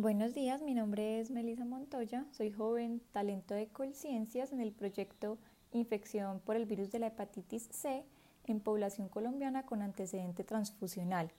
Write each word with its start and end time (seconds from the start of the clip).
Buenos 0.00 0.32
días, 0.32 0.62
mi 0.62 0.74
nombre 0.74 1.18
es 1.18 1.28
Melisa 1.28 1.64
Montoya, 1.64 2.24
soy 2.30 2.52
joven 2.52 3.02
talento 3.10 3.54
de 3.54 3.66
Colciencias 3.66 4.52
en 4.52 4.60
el 4.60 4.70
proyecto 4.70 5.38
Infección 5.72 6.38
por 6.38 6.54
el 6.54 6.66
virus 6.66 6.92
de 6.92 7.00
la 7.00 7.08
hepatitis 7.08 7.68
C 7.72 8.04
en 8.46 8.60
población 8.60 9.08
colombiana 9.08 9.66
con 9.66 9.82
antecedente 9.82 10.44
transfusional. 10.44 11.32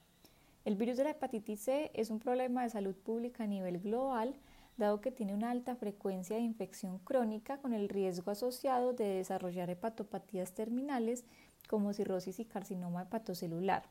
El 0.66 0.76
virus 0.76 0.98
de 0.98 1.06
la 1.06 1.12
hepatitis 1.12 1.62
C 1.62 1.92
es 1.94 2.10
un 2.10 2.20
problema 2.20 2.64
de 2.64 2.70
salud 2.70 2.96
pública 2.96 3.46
a 3.46 3.48
nivel 3.48 3.80
global, 3.80 4.36
dado 4.76 5.00
que 5.00 5.12
tiene 5.12 5.34
una 5.34 5.52
alta 5.52 5.78
frecuencia 5.78 6.36
de 6.36 6.42
infección 6.42 7.00
crónica 7.00 7.60
con 7.60 7.72
el 7.72 7.88
riesgo 7.88 8.30
asociado 8.30 8.92
de 8.92 9.06
desarrollar 9.06 9.70
hepatopatías 9.70 10.52
terminales 10.52 11.24
como 11.70 11.94
cirrosis 11.94 12.42
y 12.42 12.44
carcinoma 12.44 13.04
hepatocelular. 13.04 13.84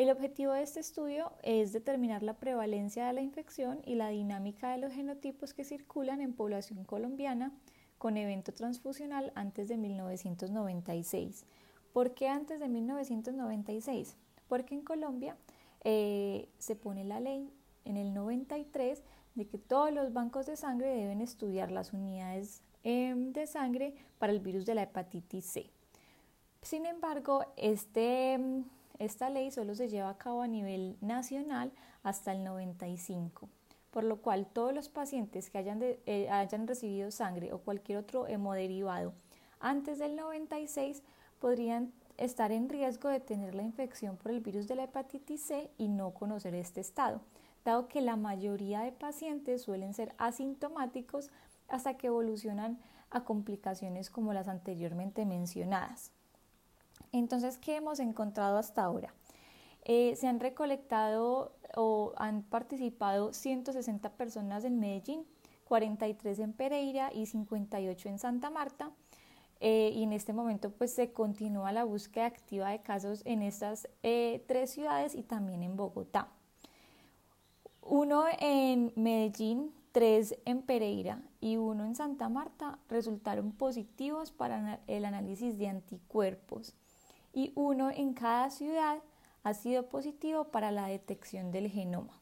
El 0.00 0.08
objetivo 0.08 0.54
de 0.54 0.62
este 0.62 0.80
estudio 0.80 1.30
es 1.42 1.74
determinar 1.74 2.22
la 2.22 2.38
prevalencia 2.38 3.06
de 3.06 3.12
la 3.12 3.20
infección 3.20 3.82
y 3.84 3.96
la 3.96 4.08
dinámica 4.08 4.70
de 4.70 4.78
los 4.78 4.94
genotipos 4.94 5.52
que 5.52 5.62
circulan 5.62 6.22
en 6.22 6.32
población 6.32 6.84
colombiana 6.84 7.52
con 7.98 8.16
evento 8.16 8.54
transfusional 8.54 9.30
antes 9.34 9.68
de 9.68 9.76
1996. 9.76 11.44
¿Por 11.92 12.14
qué 12.14 12.28
antes 12.28 12.60
de 12.60 12.68
1996? 12.70 14.16
Porque 14.48 14.74
en 14.74 14.80
Colombia 14.80 15.36
eh, 15.84 16.48
se 16.56 16.76
pone 16.76 17.04
la 17.04 17.20
ley 17.20 17.52
en 17.84 17.98
el 17.98 18.14
93 18.14 19.02
de 19.34 19.46
que 19.48 19.58
todos 19.58 19.92
los 19.92 20.14
bancos 20.14 20.46
de 20.46 20.56
sangre 20.56 20.96
deben 20.96 21.20
estudiar 21.20 21.70
las 21.70 21.92
unidades 21.92 22.62
em, 22.84 23.34
de 23.34 23.46
sangre 23.46 23.94
para 24.16 24.32
el 24.32 24.40
virus 24.40 24.64
de 24.64 24.76
la 24.76 24.84
hepatitis 24.84 25.44
C. 25.44 25.70
Sin 26.62 26.86
embargo, 26.86 27.44
este 27.58 28.32
em, 28.32 28.64
esta 29.00 29.30
ley 29.30 29.50
solo 29.50 29.74
se 29.74 29.88
lleva 29.88 30.10
a 30.10 30.18
cabo 30.18 30.42
a 30.42 30.46
nivel 30.46 30.98
nacional 31.00 31.72
hasta 32.02 32.32
el 32.32 32.44
95, 32.44 33.48
por 33.90 34.04
lo 34.04 34.20
cual 34.20 34.46
todos 34.46 34.74
los 34.74 34.90
pacientes 34.90 35.48
que 35.48 35.58
hayan, 35.58 35.80
eh, 35.82 36.28
recibido 36.66 37.10
sangre 37.10 37.52
o 37.52 37.60
cualquier 37.60 37.98
otro 37.98 38.28
hemoderivado 38.28 39.14
antes 39.58 39.98
del 39.98 40.16
96 40.16 41.02
podrían 41.38 41.92
estar 42.18 42.52
en 42.52 42.68
riesgo 42.68 43.08
de 43.08 43.20
tener 43.20 43.54
la 43.54 43.62
infección 43.62 44.18
por 44.18 44.32
el 44.32 44.40
virus 44.40 44.68
de 44.68 44.74
la 44.74 44.84
hepatitis 44.84 45.40
C 45.40 45.70
y 45.78 45.88
no 45.88 46.12
conocer 46.12 46.54
este 46.54 46.82
estado, 46.82 47.22
dado 47.64 47.88
que 47.88 48.02
la 48.02 48.16
mayoría 48.16 48.80
de 48.80 48.92
pacientes 48.92 49.62
suelen 49.62 49.94
ser 49.94 50.14
asintomáticos 50.18 51.30
hasta 51.68 51.96
que 51.96 52.08
evolucionan 52.08 52.78
a 53.08 53.24
complicaciones 53.24 54.10
como 54.10 54.34
las 54.34 54.48
anteriormente 54.48 55.24
mencionadas. 55.24 56.12
Entonces, 57.12 57.58
¿qué 57.58 57.76
hemos 57.76 57.98
encontrado 57.98 58.56
hasta 58.56 58.84
ahora? 58.84 59.12
Eh, 59.84 60.14
se 60.16 60.28
han 60.28 60.40
recolectado 60.40 61.52
o 61.76 62.12
han 62.16 62.42
participado 62.42 63.32
160 63.32 64.10
personas 64.12 64.64
en 64.64 64.78
Medellín, 64.78 65.24
43 65.64 66.38
en 66.40 66.52
Pereira 66.52 67.10
y 67.12 67.26
58 67.26 68.08
en 68.08 68.18
Santa 68.18 68.50
Marta. 68.50 68.90
Eh, 69.62 69.92
y 69.94 70.04
en 70.04 70.12
este 70.14 70.32
momento 70.32 70.70
pues 70.70 70.92
se 70.92 71.12
continúa 71.12 71.70
la 71.70 71.84
búsqueda 71.84 72.26
activa 72.26 72.70
de 72.70 72.80
casos 72.80 73.20
en 73.26 73.42
estas 73.42 73.88
eh, 74.02 74.42
tres 74.48 74.70
ciudades 74.70 75.14
y 75.14 75.22
también 75.22 75.62
en 75.62 75.76
Bogotá. 75.76 76.28
Uno 77.82 78.24
en 78.38 78.92
Medellín, 78.96 79.74
tres 79.92 80.38
en 80.46 80.62
Pereira 80.62 81.20
y 81.40 81.56
uno 81.56 81.84
en 81.84 81.94
Santa 81.94 82.28
Marta 82.30 82.78
resultaron 82.88 83.52
positivos 83.52 84.32
para 84.32 84.80
el 84.86 85.04
análisis 85.04 85.58
de 85.58 85.68
anticuerpos 85.68 86.74
y 87.32 87.52
uno 87.54 87.90
en 87.90 88.14
cada 88.14 88.50
ciudad 88.50 89.02
ha 89.42 89.54
sido 89.54 89.88
positivo 89.88 90.44
para 90.44 90.70
la 90.70 90.86
detección 90.86 91.50
del 91.50 91.68
genoma. 91.70 92.20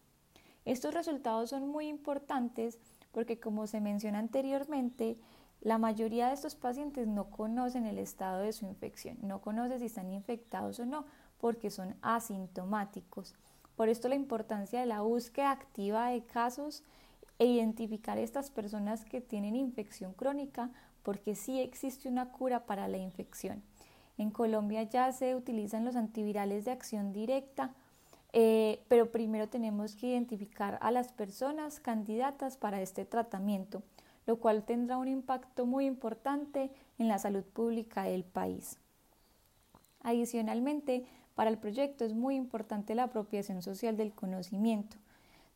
Estos 0.65 0.95
resultados 0.95 1.50
son 1.50 1.69
muy 1.69 1.89
importantes 1.89 2.78
porque, 3.12 3.41
como 3.41 3.67
se 3.67 3.81
menciona 3.81 4.19
anteriormente, 4.19 5.19
la 5.61 5.78
mayoría 5.78 6.28
de 6.28 6.34
estos 6.34 6.55
pacientes 6.55 7.09
no 7.09 7.31
conocen 7.31 7.87
el 7.87 7.98
estado 7.98 8.42
de 8.42 8.53
su 8.53 8.67
infección, 8.67 9.19
no 9.22 9.41
conocen 9.41 9.81
si 9.81 9.87
están 9.87 10.12
infectados 10.12 10.78
o 10.78 10.87
no, 10.87 11.05
porque 11.38 11.71
son 11.71 11.97
asintomáticos. 12.03 13.34
Por 13.75 13.88
esto 13.88 14.09
la 14.09 14.15
importancia 14.15 14.81
de 14.81 14.87
la 14.87 15.00
búsqueda 15.00 15.50
activa 15.50 16.11
de 16.11 16.25
casos 16.25 16.84
e 17.38 17.47
identificar 17.47 18.19
estas 18.19 18.50
personas 18.50 19.05
que 19.05 19.21
tienen 19.21 19.56
infección 19.56 20.12
crónica, 20.12 20.71
porque 21.03 21.34
sí 21.34 21.61
existe 21.61 22.09
una 22.09 22.31
cura 22.31 22.66
para 22.66 22.88
la 22.88 22.99
infección. 22.99 23.62
En 24.19 24.31
Colombia 24.31 24.83
ya 24.83 25.11
se 25.12 25.37
utilizan 25.37 25.84
los 25.84 25.97
antivirales 25.97 26.65
de 26.65 26.73
acción 26.73 27.12
directa, 27.12 27.73
eh, 28.33 28.84
pero 28.89 29.11
primero 29.11 29.49
tenemos 29.49 29.95
que 29.95 30.09
identificar 30.09 30.79
a 30.83 30.91
las 30.91 31.12
personas 31.12 31.81
candidatas 31.81 32.56
para 32.56 32.83
este 32.83 33.05
tratamiento, 33.05 33.83
lo 34.27 34.39
cual 34.39 34.65
tendrá 34.65 34.99
un 34.99 35.09
impacto 35.09 35.65
muy 35.65 35.87
importante 35.87 36.71
en 36.99 37.09
la 37.09 37.19
salud 37.19 37.45
pública 37.45 38.03
del 38.03 38.25
país. 38.25 38.79
Adicionalmente, 40.03 41.06
para 41.35 41.50
el 41.50 41.59
proyecto 41.59 42.05
es 42.05 42.15
muy 42.15 42.35
importante 42.35 42.97
la 42.97 43.05
apropiación 43.05 43.62
social 43.62 43.97
del 43.97 44.12
conocimiento. 44.12 44.97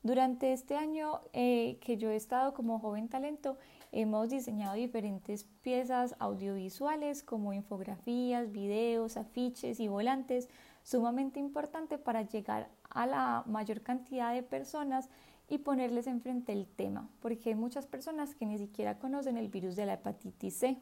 Durante 0.03 0.53
este 0.53 0.75
año 0.75 1.21
eh, 1.33 1.79
que 1.81 1.97
yo 1.97 2.11
he 2.11 2.17
estado 2.17 2.55
como 2.55 2.81
joven 2.81 3.09
talento, 3.09 3.57
hemos 3.93 4.31
diseñado 4.31 4.75
diferentes 4.75 5.45
piezas 5.63 6.17
audiovisuales 6.19 7.23
como 7.23 7.53
infografías, 7.53 8.51
videos, 8.51 9.17
afiches 9.17 9.79
y 9.79 9.87
volantes, 9.87 10.49
sumamente 10.83 11.39
importante 11.39 11.99
para 11.99 12.23
llegar 12.23 12.69
a 12.91 13.07
la 13.07 13.45
mayor 13.47 13.83
cantidad 13.83 14.35
de 14.35 14.43
personas 14.43 15.09
y 15.49 15.59
ponerles 15.59 16.09
enfrente 16.09 16.53
el 16.53 16.67
tema, 16.67 17.09
porque 17.21 17.51
hay 17.51 17.55
muchas 17.55 17.87
personas 17.87 18.35
que 18.35 18.47
ni 18.47 18.59
siquiera 18.59 18.99
conocen 18.99 19.37
el 19.37 19.49
virus 19.49 19.77
de 19.77 19.87
la 19.87 19.95
hepatitis 19.95 20.57
C. 20.57 20.79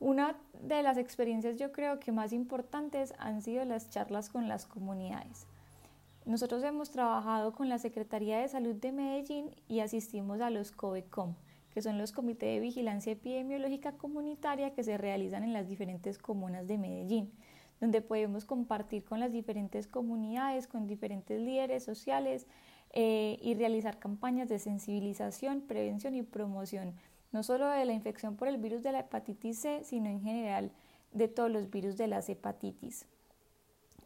Una 0.00 0.34
de 0.62 0.82
las 0.82 0.96
experiencias 0.96 1.58
yo 1.58 1.70
creo 1.70 2.00
que 2.00 2.10
más 2.10 2.32
importantes 2.32 3.14
han 3.18 3.40
sido 3.40 3.64
las 3.64 3.88
charlas 3.90 4.30
con 4.30 4.48
las 4.48 4.66
comunidades. 4.66 5.46
Nosotros 6.30 6.62
hemos 6.62 6.92
trabajado 6.92 7.52
con 7.52 7.68
la 7.68 7.78
Secretaría 7.78 8.38
de 8.38 8.46
Salud 8.46 8.76
de 8.76 8.92
Medellín 8.92 9.50
y 9.66 9.80
asistimos 9.80 10.40
a 10.40 10.48
los 10.48 10.70
COVECOM, 10.70 11.34
que 11.74 11.82
son 11.82 11.98
los 11.98 12.12
comités 12.12 12.54
de 12.54 12.60
vigilancia 12.60 13.10
epidemiológica 13.10 13.98
comunitaria 13.98 14.72
que 14.72 14.84
se 14.84 14.96
realizan 14.96 15.42
en 15.42 15.52
las 15.52 15.66
diferentes 15.66 16.18
comunas 16.18 16.68
de 16.68 16.78
Medellín, 16.78 17.32
donde 17.80 18.00
podemos 18.00 18.44
compartir 18.44 19.02
con 19.02 19.18
las 19.18 19.32
diferentes 19.32 19.88
comunidades, 19.88 20.68
con 20.68 20.86
diferentes 20.86 21.40
líderes 21.40 21.82
sociales 21.82 22.46
eh, 22.92 23.36
y 23.42 23.54
realizar 23.54 23.98
campañas 23.98 24.48
de 24.48 24.60
sensibilización, 24.60 25.62
prevención 25.62 26.14
y 26.14 26.22
promoción, 26.22 26.94
no 27.32 27.42
solo 27.42 27.66
de 27.66 27.84
la 27.84 27.92
infección 27.92 28.36
por 28.36 28.46
el 28.46 28.58
virus 28.58 28.84
de 28.84 28.92
la 28.92 29.00
hepatitis 29.00 29.58
C, 29.58 29.82
sino 29.82 30.08
en 30.08 30.22
general 30.22 30.70
de 31.12 31.26
todos 31.26 31.50
los 31.50 31.70
virus 31.70 31.96
de 31.96 32.06
las 32.06 32.28
hepatitis 32.28 33.08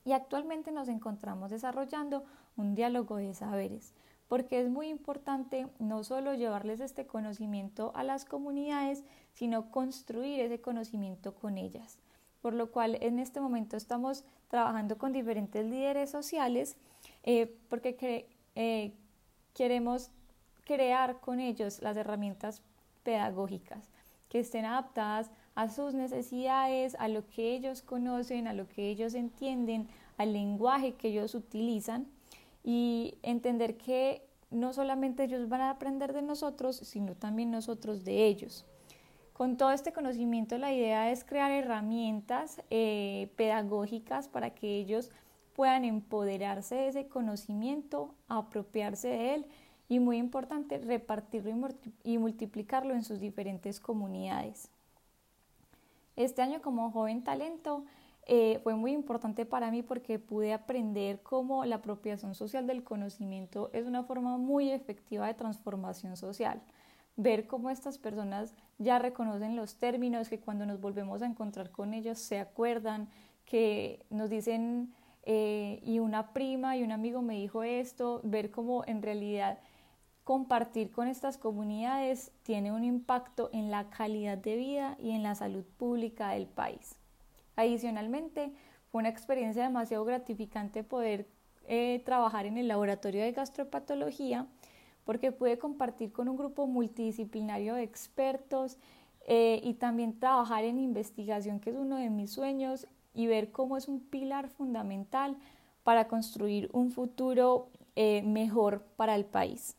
y 0.04 0.12
actualmente 0.12 0.70
nos 0.70 0.88
encontramos 0.88 1.50
desarrollando 1.50 2.24
un 2.56 2.74
diálogo 2.74 3.16
de 3.16 3.34
saberes, 3.34 3.94
porque 4.28 4.60
es 4.60 4.68
muy 4.68 4.88
importante 4.88 5.68
no 5.78 6.04
solo 6.04 6.34
llevarles 6.34 6.80
este 6.80 7.06
conocimiento 7.06 7.92
a 7.94 8.04
las 8.04 8.24
comunidades, 8.24 9.04
sino 9.32 9.70
construir 9.70 10.40
ese 10.40 10.60
conocimiento 10.60 11.34
con 11.34 11.58
ellas. 11.58 11.98
Por 12.40 12.52
lo 12.52 12.70
cual 12.70 12.98
en 13.00 13.18
este 13.18 13.40
momento 13.40 13.76
estamos 13.76 14.24
trabajando 14.48 14.98
con 14.98 15.12
diferentes 15.12 15.64
líderes 15.64 16.10
sociales 16.10 16.76
eh, 17.22 17.56
porque 17.68 18.28
eh, 18.54 18.92
queremos 19.54 20.10
crear 20.64 21.20
con 21.20 21.40
ellos 21.40 21.80
las 21.80 21.96
herramientas 21.96 22.62
pedagógicas 23.02 23.88
que 24.28 24.40
estén 24.40 24.64
adaptadas 24.64 25.30
a 25.54 25.68
sus 25.68 25.94
necesidades, 25.94 26.96
a 26.98 27.08
lo 27.08 27.26
que 27.28 27.54
ellos 27.54 27.82
conocen, 27.82 28.46
a 28.46 28.52
lo 28.52 28.68
que 28.68 28.88
ellos 28.88 29.14
entienden, 29.14 29.88
al 30.16 30.32
lenguaje 30.32 30.94
que 30.94 31.08
ellos 31.08 31.34
utilizan 31.34 32.06
y 32.62 33.18
entender 33.22 33.76
que 33.76 34.22
no 34.50 34.72
solamente 34.72 35.24
ellos 35.24 35.48
van 35.48 35.60
a 35.60 35.70
aprender 35.70 36.12
de 36.12 36.22
nosotros, 36.22 36.76
sino 36.76 37.14
también 37.14 37.50
nosotros 37.50 38.04
de 38.04 38.26
ellos. 38.26 38.64
Con 39.32 39.56
todo 39.56 39.72
este 39.72 39.92
conocimiento 39.92 40.58
la 40.58 40.72
idea 40.72 41.10
es 41.10 41.24
crear 41.24 41.50
herramientas 41.50 42.62
eh, 42.70 43.30
pedagógicas 43.36 44.28
para 44.28 44.50
que 44.50 44.78
ellos 44.78 45.10
puedan 45.54 45.84
empoderarse 45.84 46.76
de 46.76 46.88
ese 46.88 47.08
conocimiento, 47.08 48.14
apropiarse 48.28 49.08
de 49.08 49.34
él 49.34 49.46
y 49.88 49.98
muy 49.98 50.18
importante, 50.18 50.78
repartirlo 50.78 51.68
y 52.04 52.18
multiplicarlo 52.18 52.94
en 52.94 53.02
sus 53.02 53.20
diferentes 53.20 53.80
comunidades. 53.80 54.70
Este 56.16 56.42
año 56.42 56.62
como 56.62 56.90
joven 56.90 57.24
talento 57.24 57.84
eh, 58.26 58.60
fue 58.62 58.74
muy 58.74 58.92
importante 58.92 59.44
para 59.44 59.70
mí 59.70 59.82
porque 59.82 60.18
pude 60.18 60.52
aprender 60.52 61.20
cómo 61.22 61.64
la 61.64 61.76
apropiación 61.76 62.34
social 62.34 62.66
del 62.66 62.82
conocimiento 62.82 63.68
es 63.72 63.86
una 63.86 64.04
forma 64.04 64.38
muy 64.38 64.70
efectiva 64.70 65.26
de 65.26 65.34
transformación 65.34 66.16
social. 66.16 66.62
Ver 67.16 67.46
cómo 67.46 67.70
estas 67.70 67.98
personas 67.98 68.54
ya 68.78 68.98
reconocen 68.98 69.56
los 69.56 69.76
términos, 69.76 70.28
que 70.28 70.40
cuando 70.40 70.66
nos 70.66 70.80
volvemos 70.80 71.22
a 71.22 71.26
encontrar 71.26 71.70
con 71.70 71.94
ellos 71.94 72.18
se 72.18 72.40
acuerdan, 72.40 73.08
que 73.44 74.04
nos 74.08 74.30
dicen, 74.30 74.94
eh, 75.24 75.80
y 75.82 75.98
una 75.98 76.32
prima 76.32 76.76
y 76.76 76.82
un 76.82 76.92
amigo 76.92 77.22
me 77.22 77.34
dijo 77.34 77.62
esto, 77.62 78.20
ver 78.24 78.50
cómo 78.50 78.84
en 78.86 79.02
realidad 79.02 79.58
compartir 80.24 80.90
con 80.90 81.06
estas 81.06 81.36
comunidades 81.36 82.32
tiene 82.42 82.72
un 82.72 82.82
impacto 82.82 83.50
en 83.52 83.70
la 83.70 83.90
calidad 83.90 84.38
de 84.38 84.56
vida 84.56 84.96
y 84.98 85.10
en 85.10 85.22
la 85.22 85.34
salud 85.34 85.64
pública 85.76 86.30
del 86.30 86.46
país. 86.46 86.96
Adicionalmente, 87.56 88.52
fue 88.90 89.00
una 89.00 89.10
experiencia 89.10 89.62
demasiado 89.62 90.04
gratificante 90.04 90.82
poder 90.82 91.28
eh, 91.66 92.02
trabajar 92.04 92.46
en 92.46 92.58
el 92.58 92.68
laboratorio 92.68 93.22
de 93.22 93.32
gastropatología 93.32 94.46
porque 95.04 95.32
pude 95.32 95.58
compartir 95.58 96.12
con 96.12 96.28
un 96.28 96.36
grupo 96.36 96.66
multidisciplinario 96.66 97.74
de 97.74 97.82
expertos 97.82 98.78
eh, 99.26 99.60
y 99.62 99.74
también 99.74 100.18
trabajar 100.18 100.64
en 100.64 100.78
investigación, 100.78 101.60
que 101.60 101.70
es 101.70 101.76
uno 101.76 101.96
de 101.96 102.10
mis 102.10 102.30
sueños, 102.32 102.86
y 103.14 103.26
ver 103.26 103.52
cómo 103.52 103.76
es 103.76 103.88
un 103.88 104.00
pilar 104.00 104.48
fundamental 104.48 105.36
para 105.82 106.08
construir 106.08 106.68
un 106.72 106.90
futuro 106.90 107.68
eh, 107.94 108.22
mejor 108.22 108.82
para 108.96 109.14
el 109.14 109.24
país. 109.24 109.76